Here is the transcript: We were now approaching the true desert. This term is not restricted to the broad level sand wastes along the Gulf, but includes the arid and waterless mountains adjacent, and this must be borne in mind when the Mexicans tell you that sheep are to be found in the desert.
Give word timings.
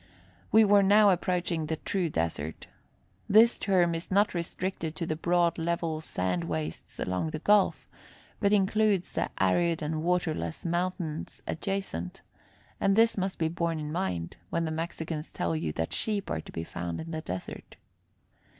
We 0.51 0.65
were 0.65 0.81
now 0.81 1.11
approaching 1.11 1.67
the 1.67 1.75
true 1.75 2.09
desert. 2.09 2.65
This 3.29 3.59
term 3.59 3.93
is 3.93 4.09
not 4.09 4.33
restricted 4.33 4.95
to 4.95 5.05
the 5.05 5.15
broad 5.15 5.59
level 5.59 6.01
sand 6.01 6.45
wastes 6.45 6.97
along 6.99 7.29
the 7.29 7.37
Gulf, 7.37 7.87
but 8.39 8.51
includes 8.51 9.11
the 9.11 9.29
arid 9.37 9.83
and 9.83 10.01
waterless 10.01 10.65
mountains 10.65 11.43
adjacent, 11.45 12.23
and 12.79 12.95
this 12.95 13.15
must 13.15 13.37
be 13.37 13.47
borne 13.47 13.79
in 13.79 13.91
mind 13.91 14.37
when 14.49 14.65
the 14.65 14.71
Mexicans 14.71 15.31
tell 15.31 15.55
you 15.55 15.71
that 15.73 15.93
sheep 15.93 16.31
are 16.31 16.41
to 16.41 16.51
be 16.51 16.63
found 16.63 16.99
in 16.99 17.11
the 17.11 17.21
desert. 17.21 17.75